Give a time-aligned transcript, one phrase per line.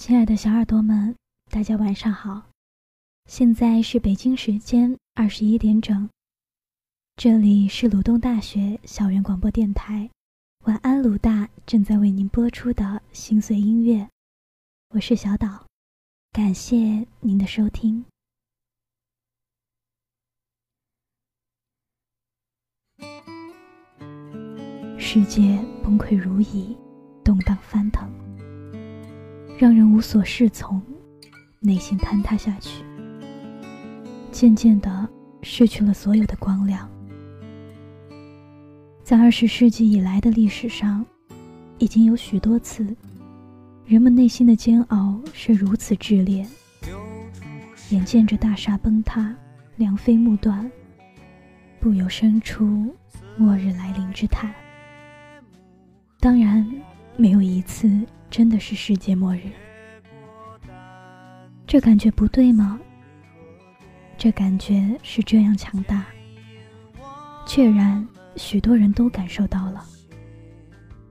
[0.00, 1.14] 亲爱的小耳朵们，
[1.50, 2.42] 大家晚上好，
[3.26, 6.08] 现在是北京时间二十一点整，
[7.16, 10.08] 这里是鲁东大学校园广播电台，
[10.64, 14.08] 晚安鲁大正在为您播出的心碎音乐，
[14.94, 15.66] 我是小岛，
[16.32, 18.02] 感谢您的收听。
[24.98, 26.74] 世界崩溃如蚁，
[27.22, 28.19] 动荡翻腾。
[29.60, 30.80] 让人无所适从，
[31.58, 32.82] 内心坍塌下去，
[34.32, 35.06] 渐渐的
[35.42, 36.88] 失去了所有的光亮。
[39.04, 41.04] 在二十世纪以来的历史上，
[41.76, 42.96] 已经有许多次，
[43.84, 46.46] 人们内心的煎熬是如此炽烈，
[47.90, 49.36] 眼见着大厦崩塌，
[49.76, 50.72] 梁飞木断，
[51.78, 52.64] 不由生出
[53.36, 54.50] 末日来临之叹。
[56.18, 56.66] 当然，
[57.18, 57.90] 没有一次。
[58.30, 59.50] 真的是世界末日，
[61.66, 62.78] 这感觉不对吗？
[64.16, 66.06] 这感觉是这样强大，
[67.44, 68.06] 确然
[68.36, 69.84] 许多人都感受到了，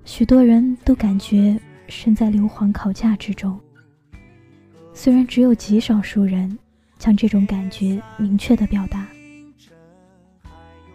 [0.06, 3.60] 许多人都感觉身在硫磺烤架之中。
[4.94, 6.58] 虽然只有极少数人
[6.98, 9.06] 将这种感觉明确的表达，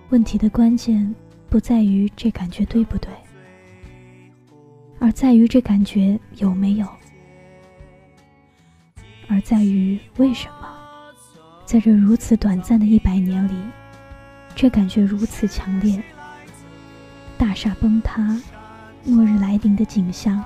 [0.08, 1.14] 问题的关键
[1.50, 3.10] 不在于这感觉对不对。
[5.04, 6.88] 而在于这感觉有没有，
[9.28, 10.66] 而在于为什么，
[11.66, 13.52] 在这如此短暂的一百年里，
[14.54, 16.02] 这感觉如此强烈。
[17.36, 18.40] 大厦崩塌，
[19.04, 20.42] 末日来临的景象，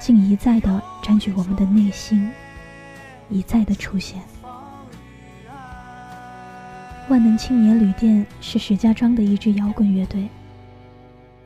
[0.00, 2.28] 竟一再的占据我们的内心，
[3.28, 4.20] 一再的出现。
[7.08, 10.28] 万能青年旅店是石家庄的一支摇滚乐队，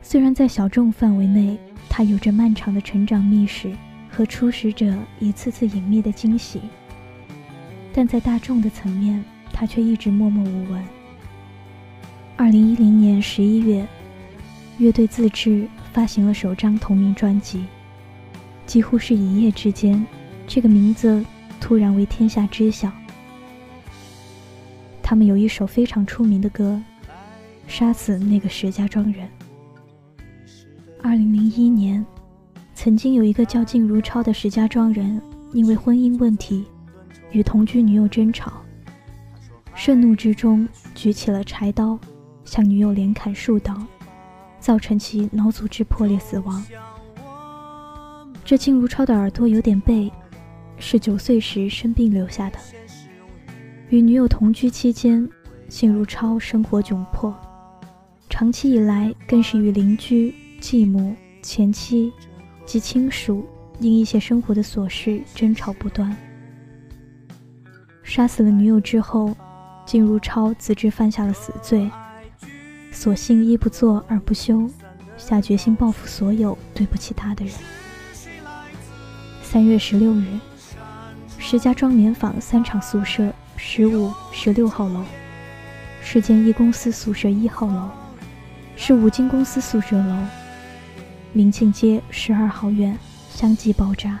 [0.09, 1.59] 虽然在小众范围内。
[1.89, 3.75] 它有着漫长的成长历史
[4.07, 6.61] 和初始者一次次隐秘的惊喜，
[7.91, 10.83] 但在大众的层面，它却一直默默无闻。
[12.35, 13.83] 二零一零年十一月，
[14.77, 17.65] 乐队自制发行了首张同名专辑，
[18.67, 20.05] 几乎是一夜之间，
[20.45, 21.25] 这个名字
[21.59, 22.91] 突然为天下知晓。
[25.01, 26.79] 他们有一首非常出名的歌，
[27.67, 29.25] 《杀死那个石家庄人》。
[31.17, 32.05] 二零零一年，
[32.75, 35.19] 曾经有一个叫靳如超的石家庄人，
[35.51, 36.63] 因为婚姻问题
[37.31, 38.61] 与同居女友争吵，
[39.73, 41.97] 盛怒之中举起了柴刀，
[42.45, 43.75] 向女友连砍数刀，
[44.59, 46.63] 造成其脑组织破裂死亡。
[48.45, 50.11] 这靳如超的耳朵有点背，
[50.77, 52.59] 是九岁时生病留下的。
[53.89, 55.27] 与女友同居期间，
[55.67, 57.33] 靳如超生活窘迫，
[58.29, 60.31] 长期以来更是与邻居。
[60.69, 62.11] 继母、前妻
[62.65, 63.47] 及亲属
[63.79, 66.13] 因一些生活的琐事争吵不断。
[68.03, 69.33] 杀死了女友之后，
[69.85, 71.89] 靳如超自知犯下了死罪，
[72.91, 74.69] 索性一不做二不休，
[75.15, 77.53] 下决心报复所有对不起他的人。
[79.41, 80.25] 三月十六日，
[81.37, 85.01] 石家庄棉纺三厂宿舍十五、十六号楼，
[86.01, 87.89] 市建一公司宿舍一号楼，
[88.75, 90.17] 是五金公司宿舍楼。
[91.37, 92.97] 明庆街十二号院
[93.29, 94.17] 相继爆炸，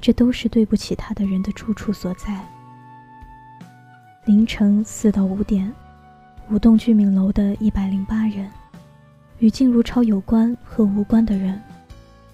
[0.00, 2.44] 这都是对不起他的人的住处所在。
[4.24, 5.72] 凌晨四到五点，
[6.50, 8.50] 五栋居民楼的一百零八人，
[9.38, 11.62] 与靳如超有关和无关的人，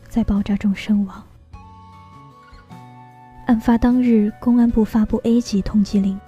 [0.08, 1.22] 在爆炸中身亡。
[3.44, 6.18] 案发当日，公安部发布 A 级通缉令，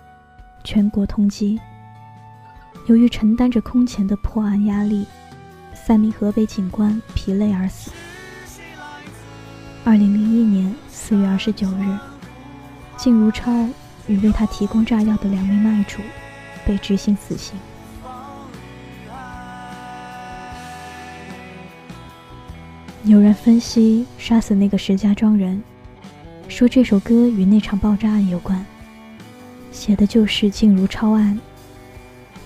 [0.64, 1.58] 全国通缉。
[2.88, 5.06] 由于承担着空前的破案压力。
[5.86, 7.90] 三名河北警官疲累而死。
[9.84, 11.98] 二零零一年四月二十九日，
[12.98, 13.50] 靳如超
[14.06, 16.00] 与为他提供炸药的两名卖主
[16.66, 17.58] 被执行死刑。
[23.04, 25.62] 有人分析杀死那个石家庄人，
[26.48, 28.66] 说这首歌与那场爆炸案有关，
[29.72, 31.40] 写的就是靳如超案。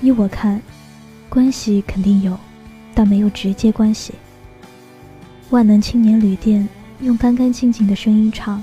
[0.01, 0.63] 依我看，
[1.29, 2.39] 关系肯定有。
[2.95, 4.15] 但没有直接关系。
[5.51, 6.69] 万能青年旅店
[7.01, 8.63] 用干干净净的声音唱，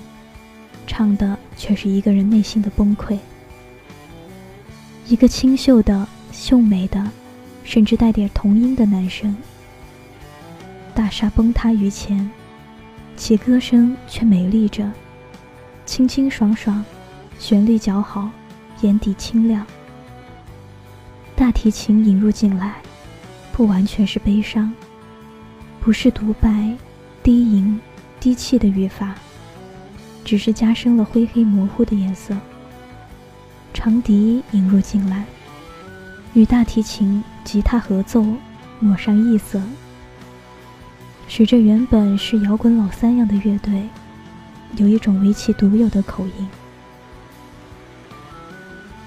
[0.88, 3.18] 唱的却是一个人内心的崩溃。
[5.08, 7.10] 一个清秀的、秀美的，
[7.64, 9.36] 甚至带点童音的男生。
[10.96, 12.30] 大厦崩塌于前，
[13.16, 14.92] 其歌声却美丽着，
[15.86, 16.84] 清清爽爽，
[17.40, 18.30] 旋律较好，
[18.82, 19.66] 眼底清亮。
[21.36, 22.82] 大提琴引入进来。
[23.60, 24.72] 不完全是悲伤，
[25.82, 26.74] 不是独白、
[27.22, 27.78] 低吟、
[28.18, 29.14] 低气的语法，
[30.24, 32.34] 只是加深了灰黑模糊的颜色。
[33.74, 35.26] 长笛引入进来，
[36.34, 38.26] 与大提琴、吉他合奏，
[38.80, 39.62] 抹上异色，
[41.28, 43.90] 使这原本是摇滚老三样的乐队，
[44.78, 46.48] 有一种为其独有的口音。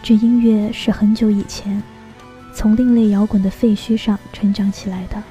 [0.02, 1.82] 这音乐是很久以前，
[2.54, 5.22] 从另类摇滚的废墟上成长起来的。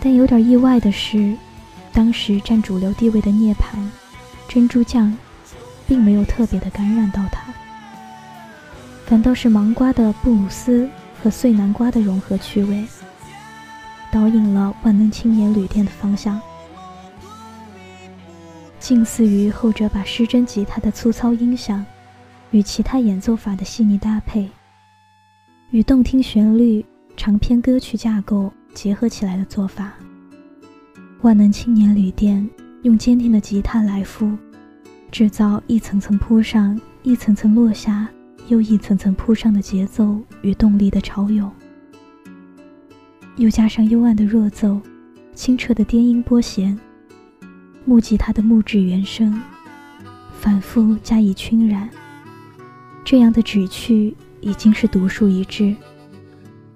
[0.00, 1.36] 但有点意外的是，
[1.92, 3.76] 当时占主流地位的涅槃、
[4.48, 5.16] 珍珠酱，
[5.86, 7.42] 并没有特别的感染到他。
[9.06, 10.88] 反倒是芒瓜的布鲁斯
[11.20, 12.84] 和碎南瓜的融合趣味，
[14.12, 16.40] 导引了万能青年旅店的方向，
[18.78, 21.84] 近似于后者把失真吉他的粗糙音响
[22.52, 24.48] 与其他演奏法的细腻搭配，
[25.70, 26.84] 与动听旋律、
[27.14, 29.92] 长篇歌曲架构结合起来的做法。
[31.20, 32.48] 万能青年旅店
[32.82, 34.32] 用坚定的吉他来复，
[35.10, 38.08] 制造一层层铺上、一层层落下。
[38.46, 41.52] 又一层层铺上的节奏与动力的潮涌，
[43.36, 44.80] 又加上幽暗的弱奏、
[45.34, 46.74] 清澈的颠音拨弦、
[47.84, 49.38] 木吉他的木质原声，
[50.32, 51.90] 反复加以熏染，
[53.04, 55.74] 这样的旨趣已经是独树一帜。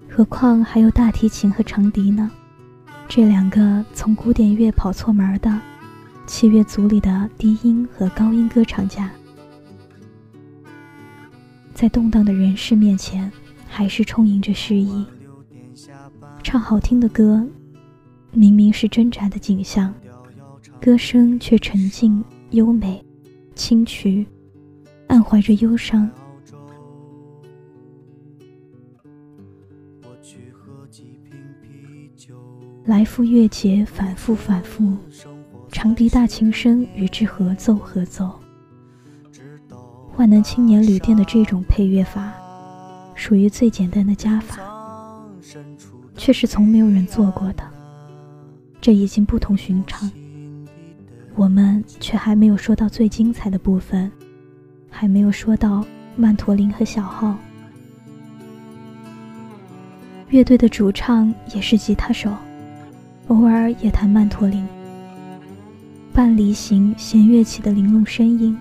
[0.08, 2.30] 何况还有大提琴和长笛呢？
[3.08, 5.60] 这两个从古典乐跑错门的
[6.26, 9.10] 器乐组里的低音和高音歌唱家。
[11.74, 13.30] 在动荡的人世面前，
[13.66, 15.04] 还是充盈着诗意。
[16.42, 17.44] 唱好听的歌，
[18.32, 19.92] 明明是挣扎的景象，
[20.80, 23.04] 歌声却沉静、优美、
[23.54, 24.26] 清曲，
[25.08, 26.08] 暗怀着忧伤。
[32.84, 34.96] 来复乐节，反复反复，
[35.70, 38.30] 长笛大琴声与之合奏合奏。
[40.16, 42.32] 万能青年旅店的这种配乐法，
[43.14, 44.58] 属于最简单的加法，
[46.16, 47.64] 却是从没有人做过的。
[48.80, 50.10] 这已经不同寻常。
[51.34, 54.10] 我们却还没有说到最精彩的部分，
[54.90, 55.84] 还没有说到
[56.14, 57.34] 曼陀林和小号。
[60.32, 62.32] 乐队的主唱也是吉他手，
[63.28, 64.66] 偶尔也弹曼陀林。
[66.10, 68.58] 半离形弦乐器的玲珑声音。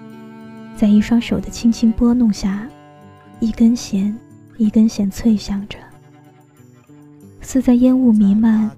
[0.76, 2.68] 在一双手的轻轻拨弄下，
[3.40, 4.14] 一根弦
[4.58, 5.78] 一根弦脆响着，
[7.40, 8.70] 似在烟雾弥漫，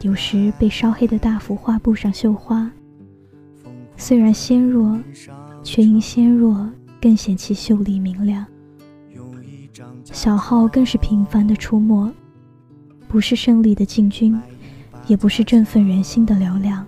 [0.00, 2.68] 有时被烧黑的大幅画布上绣花。
[3.96, 4.98] 虽然纤弱，
[5.62, 6.68] 却因纤弱
[7.00, 8.44] 更显其秀丽明亮。
[10.02, 12.12] 小号更是频繁的出没，
[13.14, 14.36] 不是胜利的进军，
[15.06, 16.84] 也不是振奋人心的嘹亮，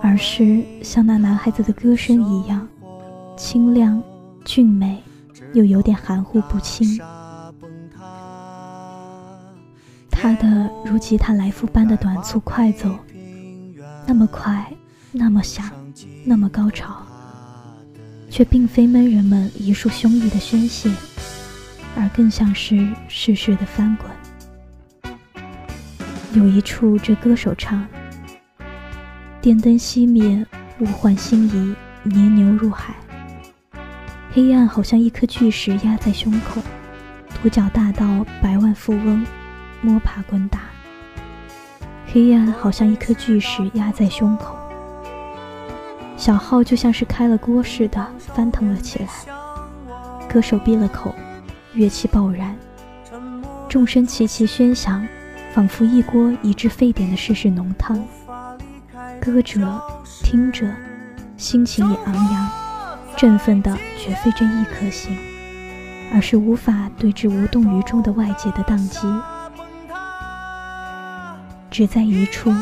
[0.00, 2.68] 而是像那男孩子的歌声一样。
[3.36, 4.00] 清亮、
[4.44, 5.02] 俊美，
[5.54, 7.00] 又有点含糊不清。
[10.08, 12.96] 他的如吉他来复般的短促快奏，
[14.06, 14.72] 那么快，
[15.10, 15.68] 那么响，
[16.24, 17.04] 那么高潮，
[18.30, 20.88] 却并非闷人们一束胸臆的宣泄，
[21.96, 24.08] 而更像是世事的翻滚。
[26.34, 27.86] 有一处，这歌手唱
[29.40, 30.44] ：“电灯熄灭，
[30.78, 32.94] 物换星移，年牛入海。”
[34.30, 36.60] 黑暗好像一颗巨石压在胸口，
[37.42, 39.26] 独角大盗百万富翁
[39.80, 40.60] 摸爬滚打。
[42.06, 44.54] 黑暗好像一颗巨石压在胸口，
[46.16, 49.08] 小号就像是开了锅似的翻腾了起来。
[50.28, 51.14] 歌手闭了口，
[51.72, 52.54] 乐器爆燃，
[53.66, 55.06] 众生齐齐喧响，
[55.58, 58.00] 仿佛一锅已至沸点的世事浓汤。
[59.20, 59.82] 歌者、
[60.22, 60.72] 听者，
[61.36, 62.48] 心情也昂扬。
[63.16, 65.18] 振奋的绝非这一颗心，
[66.14, 69.00] 而是无法对之无动于衷的外界的宕机。
[71.72, 72.54] 只在一处，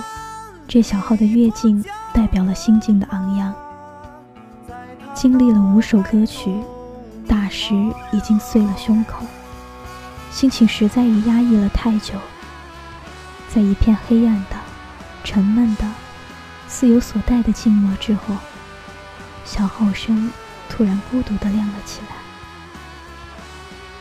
[0.67, 1.85] 这小号的乐境
[2.15, 3.55] 代表了心境的昂扬。
[5.12, 6.50] 经历了五首歌曲，
[7.29, 7.75] 大石
[8.11, 9.26] 已经碎了胸口，
[10.31, 12.15] 心情实在于压抑了太久。
[13.53, 14.57] 在一片黑暗的、
[15.25, 15.85] 沉闷的、
[16.69, 18.37] 似有所待的静默之后，
[19.45, 20.31] 小号声。
[20.69, 22.17] 突然孤独的亮了起来，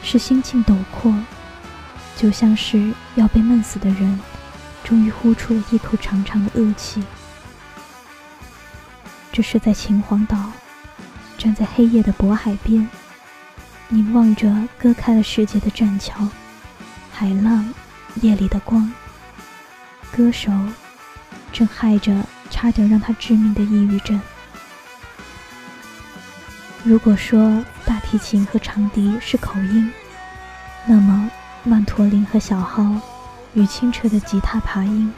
[0.01, 1.13] 是心境陡阔，
[2.17, 4.19] 就像是要被闷死的人，
[4.83, 7.03] 终于呼出了一口长长的恶气。
[9.31, 10.51] 这是在秦皇岛，
[11.37, 12.89] 站在黑夜的渤海边，
[13.87, 16.27] 凝望着割开了世界的栈桥，
[17.13, 17.71] 海浪，
[18.21, 18.91] 夜里的光。
[20.15, 20.49] 歌手
[21.51, 24.19] 正害着差点让他致命的抑郁症。
[26.85, 29.91] 如果说大提琴和长笛是口音，
[30.85, 31.29] 那么
[31.65, 32.85] 曼陀林和小号
[33.55, 35.11] 与清澈的吉他爬音，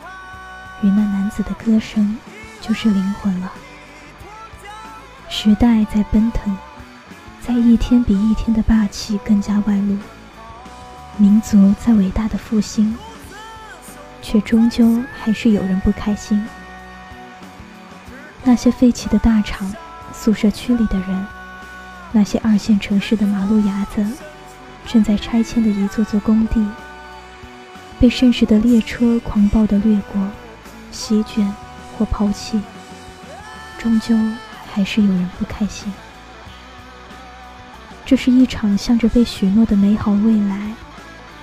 [0.81, 2.17] 与那男子的歌声，
[2.59, 3.51] 就是灵魂了。
[5.29, 6.57] 时代在奔腾，
[7.39, 9.95] 在一天比一天的霸气更加外露。
[11.17, 12.97] 民族在伟大的复兴，
[14.29, 16.45] 却终究还是有人不开心。
[18.43, 19.73] 那些废弃的大厂、
[20.11, 21.25] 宿舍区里的人，
[22.11, 24.05] 那些二线城市的马路牙子，
[24.85, 26.61] 正在拆迁的一座座工地，
[28.01, 30.21] 被盛世的列车狂暴地掠过、
[30.91, 31.49] 席卷
[31.97, 32.59] 或抛弃，
[33.77, 34.13] 终究。
[34.69, 35.91] 还是有人不开心。
[38.05, 40.71] 这是一场向着被许诺的美好未来，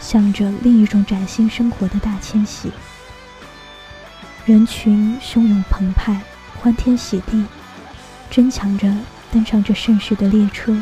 [0.04, 2.70] 向着另一种崭新生活的大迁徙。
[4.44, 6.20] 人群汹涌澎湃，
[6.60, 7.42] 欢天喜地，
[8.30, 8.94] 争抢着
[9.32, 10.76] 登上这盛世的列车，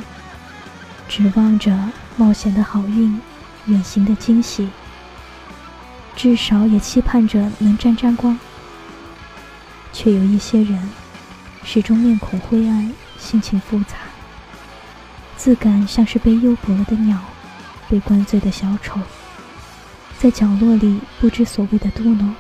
[1.09, 1.73] 指望着
[2.17, 3.21] 冒险的好运，
[3.67, 4.69] 远行的惊喜，
[6.17, 8.37] 至少也期盼着能沾沾光。
[9.93, 10.91] 却有一些人。
[11.65, 13.95] 始终面孔灰暗，心情复杂，
[15.37, 17.17] 自感像是被诱捕了的鸟，
[17.93, 18.99] 被灌醉的小丑，
[20.19, 22.33] 在角落里不知所谓的嘟囔。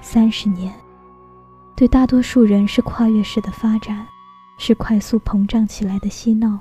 [0.00, 0.72] 三十年，
[1.74, 4.06] 对大多数人是跨越式的发展，
[4.56, 6.60] 是快速膨胀起来的嬉闹；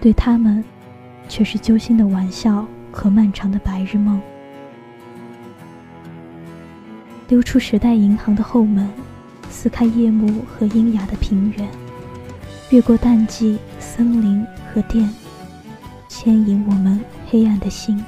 [0.00, 0.62] 对他们，
[1.28, 4.22] 却是揪心的玩笑和漫长的白日梦。
[7.26, 8.88] 溜出时代银行的后门。
[9.50, 11.68] 撕开夜幕和阴哑的平原，
[12.70, 15.12] 越过淡季、森林和电，
[16.24, 18.00] 牵引我们黑暗的心。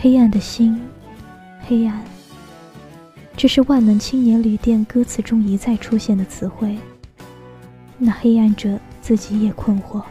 [0.00, 0.76] 黑暗的心，
[1.64, 2.02] 黑暗。
[3.36, 6.76] 这是万能青年旅店歌词中一再出现的词汇。
[7.96, 10.02] 那黑暗者自己也困惑，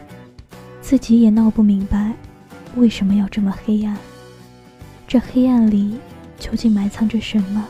[0.80, 2.14] 自己也闹不明白，
[2.76, 3.94] 为什么要这么黑暗？
[5.06, 5.98] 这黑暗里
[6.38, 7.62] 究竟埋藏着什么？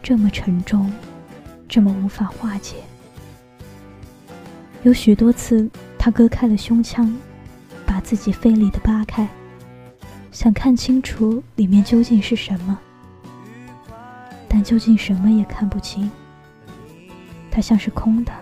[0.00, 0.88] 这么沉重，
[1.68, 2.76] 这么无法化解。
[4.84, 7.12] 有许多次，他割开了胸腔，
[8.02, 9.28] 自己费力的扒开，
[10.30, 12.78] 想看清楚里面究竟是什么，
[14.48, 16.10] 但究竟什么也看不清。
[17.50, 18.32] 它像是空的，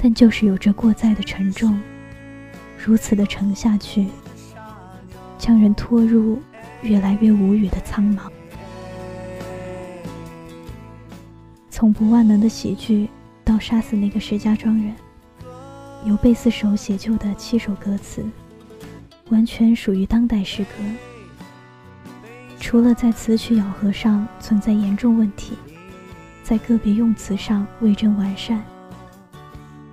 [0.00, 1.80] 但就是有着过载的沉重，
[2.78, 4.06] 如此的沉下去，
[5.36, 6.40] 将人拖入
[6.82, 8.30] 越来越无语的苍茫。
[11.70, 13.08] 从不万能的喜剧
[13.44, 14.94] 到杀死那个石家庄人，
[16.04, 18.24] 由贝斯手写就的七首歌词，
[19.30, 20.70] 完全属于当代诗歌。
[22.60, 25.54] 除了在词曲咬合上存在严重问题，
[26.42, 28.62] 在个别用词上未臻完善，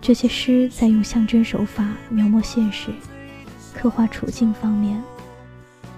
[0.02, 2.92] 这些诗在用象征手法描摹现实、
[3.74, 5.02] 刻画处境方面，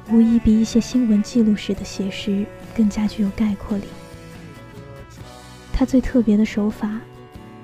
[0.10, 2.46] 无疑比一些新闻记录式的写实
[2.76, 3.84] 更加具有概括力。
[5.74, 7.00] 他最特别的手法，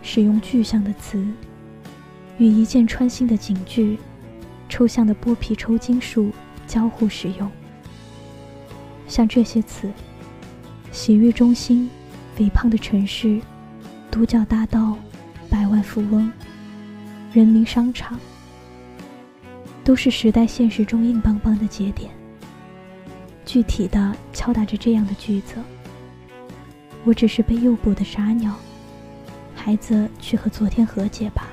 [0.01, 1.25] 使用具象的词，
[2.43, 3.97] 与一箭穿心的警句、
[4.67, 6.29] 抽象的剥皮抽筋术
[6.67, 7.49] 交互使用。
[9.07, 9.89] 像这些词：
[10.91, 11.89] 洗浴中心、
[12.35, 13.39] 肥胖的城市、
[14.11, 14.97] 独角大道、
[15.49, 16.29] 百万富翁、
[17.31, 18.19] 人民商场，
[19.85, 22.11] 都是时代现实中硬邦邦的节点，
[23.45, 25.55] 具体的敲打着这样的句子。
[27.05, 28.53] 我只是被诱捕的傻鸟，
[29.55, 31.47] 孩子，去和昨天和解吧。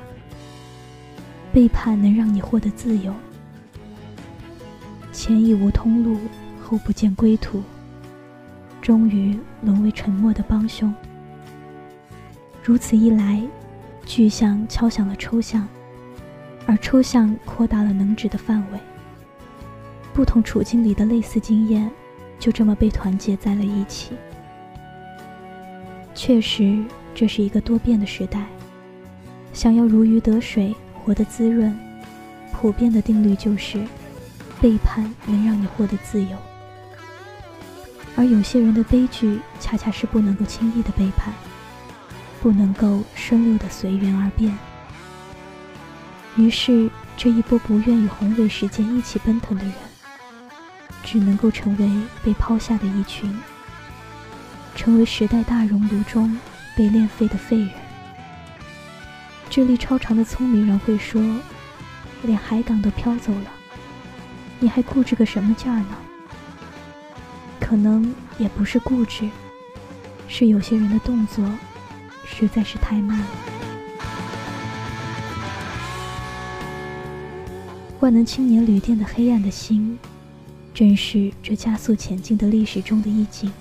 [1.53, 3.13] 背叛能让你获得自由，
[5.13, 6.17] 前已无通路，
[6.63, 7.63] 后不见归途，
[8.81, 10.95] 终于沦为沉默的帮凶。
[12.63, 13.43] 如此一来，
[14.07, 15.67] 具象敲响了抽象，
[16.67, 18.79] 而抽象扩大了能指的范围。
[20.13, 21.91] 不同处境里的类似经验，
[22.39, 24.13] 就这么被团结在了一起。
[26.15, 28.47] 确实，这是一个多变的时代。
[29.53, 31.77] 想要如鱼得水，活得滋润，
[32.53, 33.85] 普遍的定律就是：
[34.61, 36.37] 背叛能让你获得自由。
[38.17, 41.33] 而有些人的悲剧，恰恰是不能够轻易的背叛，
[42.43, 44.57] 不能够顺溜的随缘而变。
[46.37, 49.73] 于是，这一波不愿与宏伟时间一起奔腾的人，
[51.03, 51.91] 只能够成为
[52.23, 53.35] 被抛下的一群。
[54.77, 56.39] 成为时代大熔炉中
[56.77, 57.71] 被炼废的废人。
[59.51, 61.21] 智力超常的聪明人会说
[62.23, 63.51] ：“连海港都飘走了，
[64.61, 65.89] 你还固执个什么劲儿呢？”
[67.59, 69.29] 可能也不是固执，
[70.29, 71.45] 是有些人的动作
[72.25, 73.27] 实在是太慢了。
[77.99, 79.99] 万能青年旅店的《黑暗的心》，
[80.73, 83.53] 正是这加速前进的历史中的一景。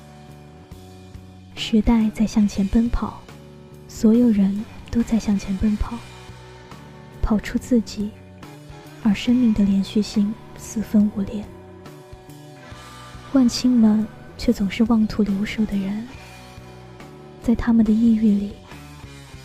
[1.56, 3.22] 时代在向前奔跑，
[3.88, 4.64] 所有人。
[4.92, 5.98] 都在向前奔跑，
[7.22, 8.12] 跑出自己，
[9.04, 11.44] 而生命的连续性四分五裂。
[13.34, 16.08] 万青们却总是妄图留守的人，
[17.44, 18.54] 在他们的抑郁里，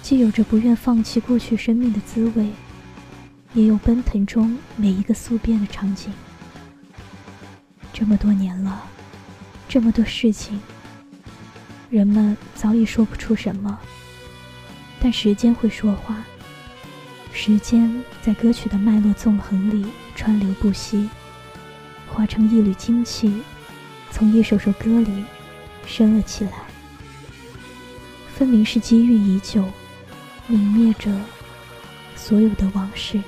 [0.03, 2.49] 既有着不愿放弃过去生命的滋味，
[3.53, 6.13] 也有奔腾中每一个宿变的场景。
[7.93, 8.85] 这么多年了，
[9.69, 10.61] 这么多事情。
[11.91, 13.79] 人们早已说不出什么，
[15.05, 16.25] 但时间会说话。
[17.31, 19.85] 时间在歌曲的脉络纵横里
[20.17, 21.11] 川流不息，
[22.09, 23.43] 化成一缕精气，
[24.11, 25.23] 从一首首歌里
[25.85, 26.53] 升了起来。
[28.35, 29.63] 分明是积郁已久，
[30.49, 31.15] 泯灭着
[32.17, 33.21] 所有的往事。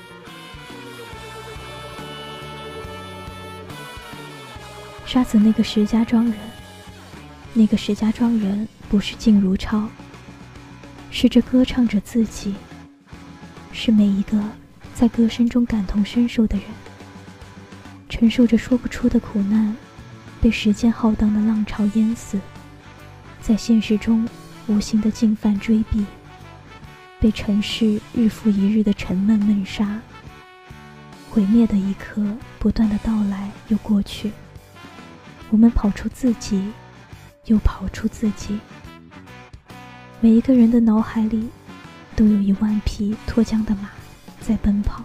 [5.04, 6.34] 杀死那个石家庄人。
[7.52, 9.86] 那个石家庄人不是靳如超，
[11.18, 12.54] 是这歌唱者自己，
[13.72, 14.38] 是每一个
[14.94, 16.66] 在歌声中感同身受的人，
[18.06, 19.74] 承受着说不出的苦难，
[20.42, 22.38] 被时间浩荡的浪潮淹死，
[23.40, 24.28] 在现实中
[24.66, 26.04] 无形的进犯追逼，
[27.18, 29.98] 被尘世日复一日的沉闷闷杀，
[31.30, 32.22] 毁灭的一刻
[32.58, 34.32] 不断的到来又过去，
[35.48, 36.70] 我们跑出自己。
[37.46, 38.58] 又跑出自己。
[40.18, 41.48] 每一个人的脑海里，
[42.16, 43.90] 都有一万匹脱缰的马
[44.40, 45.04] 在奔跑。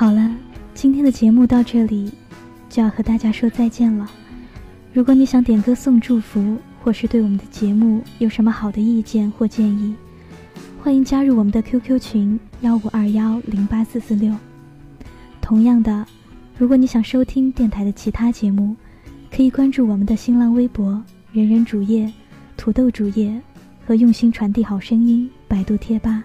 [0.00, 0.34] 好了，
[0.72, 2.10] 今天的节目到这里
[2.70, 4.10] 就要和大家说再见了。
[4.94, 9.94] 如果你想点歌送祝福，或是对我们的节目有什么好的意见或建议，
[10.82, 14.34] 欢迎加入我们的 QQ 群幺五二幺零八四四六。
[15.42, 16.06] 同样的，
[16.56, 18.74] 如果你想收听电台的其他节目，
[19.30, 20.98] 可以关注我们的新浪微博
[21.30, 22.10] “人人主页”、
[22.56, 23.38] “土豆主页”
[23.86, 26.24] 和“用心传递好声音”百度贴吧，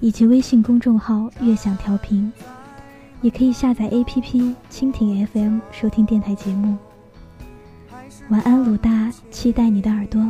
[0.00, 2.30] 以及微信公众号“悦享调频”。
[3.24, 6.76] 也可以下载 app 蜻蜓 fm 收听电台节目。
[8.28, 10.20] 晚安鲁大期待你的耳朵。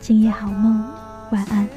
[0.00, 0.82] 今夜好梦
[1.30, 1.68] 晚安。